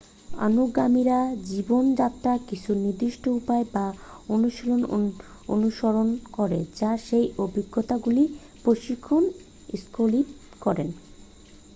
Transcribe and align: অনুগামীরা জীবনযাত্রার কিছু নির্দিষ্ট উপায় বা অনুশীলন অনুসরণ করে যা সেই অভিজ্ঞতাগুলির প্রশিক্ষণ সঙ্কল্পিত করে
অনুগামীরা 0.39 1.19
জীবনযাত্রার 1.49 2.39
কিছু 2.49 2.71
নির্দিষ্ট 2.83 3.23
উপায় 3.39 3.65
বা 3.73 3.85
অনুশীলন 4.29 4.81
অনুসরণ 5.49 6.07
করে 6.33 6.59
যা 6.79 6.91
সেই 7.07 7.25
অভিজ্ঞতাগুলির 7.37 8.29
প্রশিক্ষণ 8.63 9.23
সঙ্কল্পিত 9.73 10.27
করে 10.61 10.85